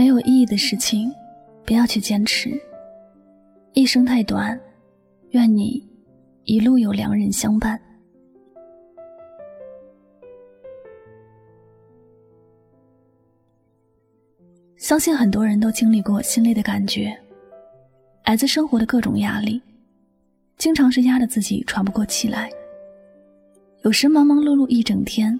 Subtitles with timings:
[0.00, 1.12] 没有意义的事情，
[1.66, 2.58] 不要去坚持。
[3.74, 4.58] 一生太短，
[5.32, 5.86] 愿你
[6.44, 7.78] 一路有良人相伴。
[14.78, 17.14] 相信很多人都经历过心累的感觉，
[18.24, 19.60] 来自生活的各种压力，
[20.56, 22.48] 经常是压得自己喘不过气来。
[23.82, 25.38] 有时忙忙碌碌一整天，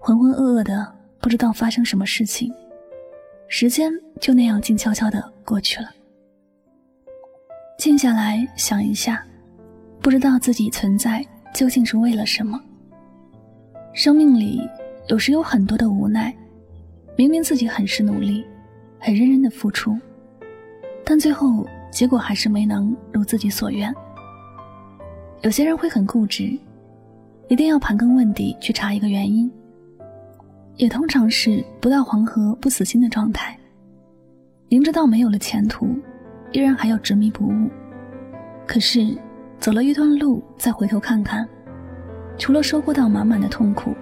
[0.00, 2.52] 浑浑噩噩的，不知道发生什么事情。
[3.56, 3.88] 时间
[4.20, 5.88] 就那样静悄悄的过去了。
[7.78, 9.24] 静下来想一下，
[10.00, 11.24] 不知道自己存在
[11.54, 12.60] 究竟是为了什么。
[13.92, 14.60] 生命里
[15.06, 16.34] 有时有很多的无奈，
[17.16, 18.44] 明明自己很是努力，
[18.98, 19.96] 很认真的付出，
[21.04, 23.94] 但最后结果还是没能如自己所愿。
[25.42, 26.58] 有些人会很固执，
[27.46, 29.48] 一定要盘根问底去查一个原因。
[30.76, 33.56] 也通常是不到黄河不死心的状态，
[34.68, 35.86] 明知道没有了前途，
[36.50, 37.70] 依然还要执迷不悟。
[38.66, 39.16] 可是
[39.60, 41.48] 走了一段路，再回头看看，
[42.36, 43.94] 除了收获到满满的痛苦，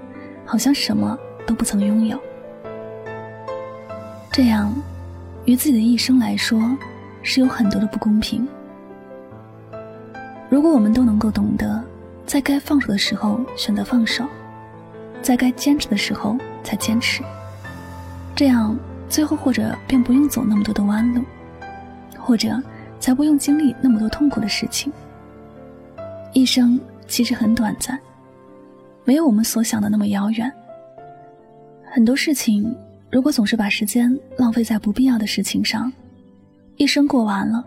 [0.47, 2.19] 好像什么都不曾拥有。
[4.31, 4.75] 这样，
[5.45, 6.59] 于自己的一生来说，
[7.23, 8.49] 是有很多的不公平。
[10.49, 11.85] 如果我们都能够懂得，
[12.25, 14.25] 在该放手的时候选择放手，
[15.21, 16.39] 在该坚持的时候。
[16.63, 17.23] 才坚持，
[18.35, 18.77] 这样
[19.09, 21.23] 最后或者便不用走那么多的弯路，
[22.19, 22.61] 或者
[22.99, 24.93] 才不用经历那么多痛苦的事情。
[26.33, 27.99] 一生其实很短暂，
[29.05, 30.51] 没有我们所想的那么遥远。
[31.85, 32.75] 很多事情，
[33.11, 35.93] 如果总是把时间浪费在不必要的事情上，
[36.77, 37.63] 一生过完了，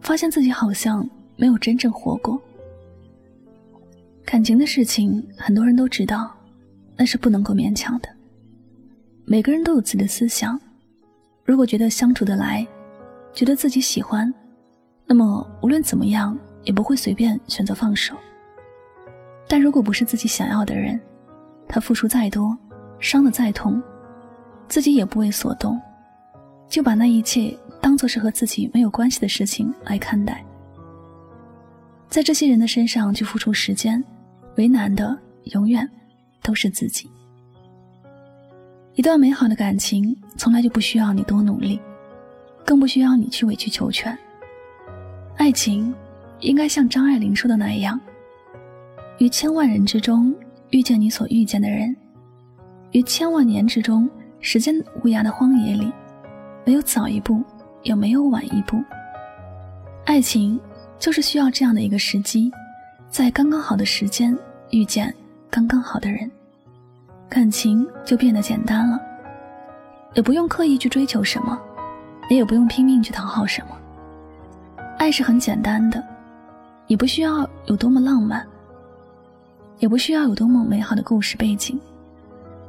[0.00, 1.06] 发现自己好像
[1.36, 2.40] 没有真正活过。
[4.24, 6.34] 感情的事情，很多人都知道。
[6.96, 8.08] 那是不能够勉强的。
[9.24, 10.60] 每个人都有自己的思想，
[11.44, 12.66] 如果觉得相处得来，
[13.32, 14.32] 觉得自己喜欢，
[15.06, 18.16] 那么无论怎么样也不会随便选择放手。
[19.48, 21.00] 但如果不是自己想要的人，
[21.68, 22.56] 他付出再多，
[22.98, 23.82] 伤得再痛，
[24.68, 25.80] 自己也不为所动，
[26.68, 30.44] 就把那一切当做是和自己没有关系的事情来看待。
[32.08, 34.02] 在这些人的身上去付出时间，
[34.56, 35.88] 为难的永远。
[36.42, 37.10] 都是自己。
[38.94, 41.80] 一段美好的感情从来就不需要你多努力，
[42.64, 44.16] 更不需要你去委曲求全。
[45.36, 45.94] 爱情
[46.40, 47.98] 应该像张爱玲说的那样：
[49.18, 50.34] 于千万人之中
[50.70, 51.96] 遇见你所遇见的人，
[52.90, 54.08] 于千万年之中
[54.40, 55.90] 时间无涯的荒野里，
[56.66, 57.42] 没有早一步，
[57.82, 58.76] 也没有晚一步。
[60.04, 60.60] 爱情
[60.98, 62.52] 就是需要这样的一个时机，
[63.08, 64.36] 在刚刚好的时间
[64.70, 65.14] 遇见。
[65.54, 66.30] 刚刚好的人，
[67.28, 68.98] 感情就变得简单了，
[70.14, 71.60] 也不用刻意去追求什么，
[72.30, 73.76] 你也不用拼命去讨好什么。
[74.96, 76.02] 爱是很简单的，
[76.86, 78.42] 你不需要有多么浪漫，
[79.78, 81.78] 也不需要有多么美好的故事背景。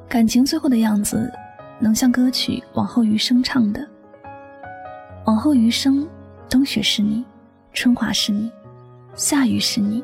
[0.09, 1.31] 感情最后的样子，
[1.79, 3.87] 能像歌曲《往后余生》唱的
[5.23, 6.05] ：“往后余生，
[6.49, 7.23] 冬雪是你，
[7.71, 8.51] 春华是你，
[9.15, 10.03] 夏雨是你，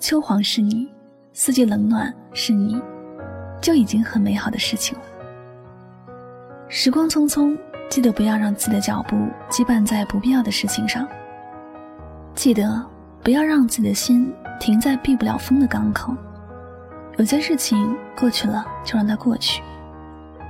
[0.00, 0.88] 秋黄是你。”
[1.36, 2.80] 四季冷暖是你，
[3.60, 5.04] 就已经很美好的事情了。
[6.68, 7.58] 时光匆匆，
[7.90, 9.16] 记得不要让自己的脚步
[9.50, 11.04] 羁绊在不必要的事情上。
[12.36, 12.80] 记得
[13.20, 16.14] 不要让自己的心停在避不了风的港口。
[17.16, 19.60] 有些事情过去了就让它过去，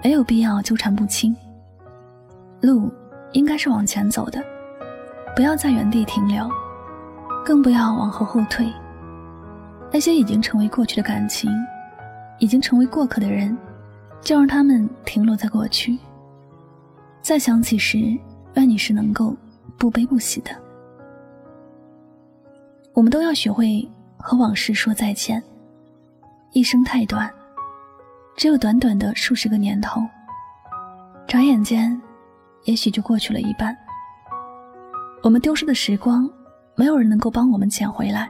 [0.02, 1.34] 没有必要纠缠不清。
[2.60, 2.92] 路
[3.32, 4.38] 应该是往前走的，
[5.34, 6.46] 不要在原地停留，
[7.42, 8.70] 更不要往后后退。
[9.94, 11.48] 那些已经成为过去的感情，
[12.40, 13.56] 已经成为过客的人，
[14.20, 15.96] 就让他们停留在过去。
[17.22, 18.00] 再想起时，
[18.54, 19.36] 愿你是能够
[19.78, 20.50] 不悲不喜的。
[22.92, 25.40] 我们都要学会和往事说再见。
[26.50, 27.32] 一生太短，
[28.36, 30.02] 只有短短的数十个年头，
[31.28, 31.96] 转眼间，
[32.64, 33.76] 也许就过去了一半。
[35.22, 36.28] 我们丢失的时光，
[36.74, 38.26] 没有人能够帮我们捡回来；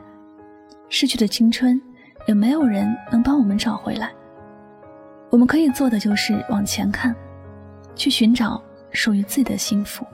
[0.88, 1.80] 逝去的青春，
[2.26, 4.10] 也没有人能帮我们找回来。
[5.30, 7.14] 我们可以做的就是往前看，
[7.96, 10.06] 去寻找属于自己的幸福。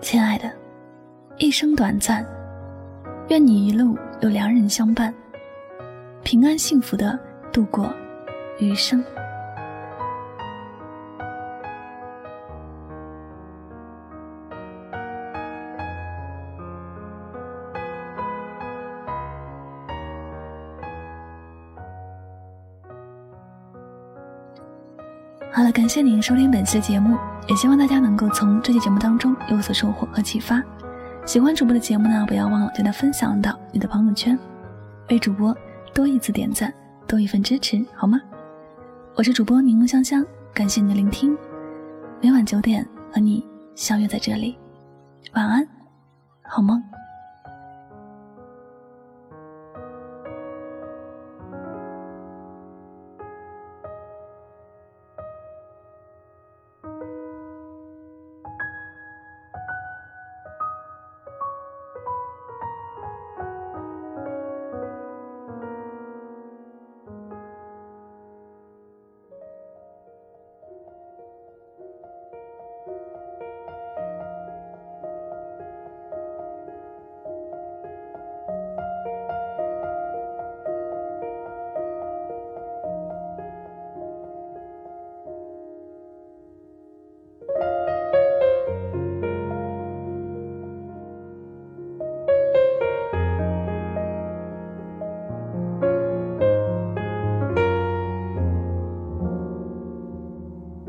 [0.00, 0.50] 亲爱的，
[1.36, 2.26] 一生短暂，
[3.28, 5.12] 愿你一路有良人相伴，
[6.24, 7.18] 平安幸福的
[7.52, 7.92] 度过
[8.58, 9.04] 余生。
[25.54, 27.14] 好了，感谢您收听本期的节目，
[27.46, 30.62] 也希望大家能够从这期节目当中有所收获和启发。
[31.26, 34.38] 喜欢主播的节目呢，不要忘了将它分享到你的朋友圈，
[35.10, 35.54] 为主播
[35.92, 36.72] 多一次点赞，
[37.06, 38.18] 多一份支持，好吗？
[39.14, 41.36] 我是主播柠檬香香，感谢你的聆听，
[42.22, 44.56] 每晚九点和你相约在这里，
[45.34, 45.68] 晚安，
[46.44, 46.82] 好梦。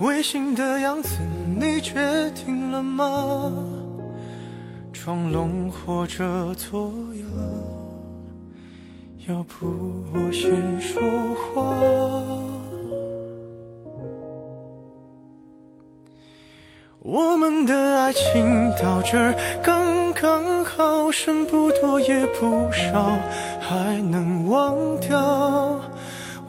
[0.00, 1.18] 违心的样子
[1.58, 3.52] 你决定了吗？
[4.92, 7.24] 装聋或者作哑。
[9.28, 9.66] 要不
[10.12, 11.00] 我先说
[11.34, 11.74] 话。
[17.00, 23.16] 我们的爱情到这儿刚刚好，剩不多也不少，
[23.60, 25.80] 还能忘掉。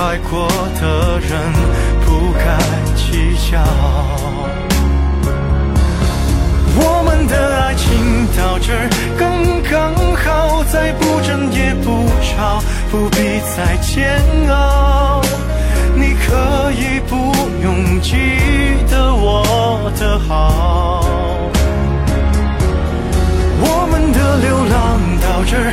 [0.00, 0.46] 爱过
[0.80, 1.30] 的人，
[2.06, 2.46] 不该。
[3.10, 3.58] 计较，
[6.76, 8.86] 我们的爱情到这儿
[9.18, 9.22] 刚
[9.62, 15.22] 刚好，再不争也不吵，不必再煎熬。
[15.96, 18.14] 你可以不用记
[18.90, 21.00] 得我的好。
[23.60, 25.72] 我们的流浪到这儿